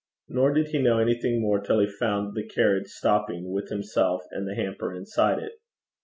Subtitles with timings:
[0.27, 4.47] Nor did he know anything more till he found the carriage stopping with himself and
[4.47, 5.53] the hamper inside it.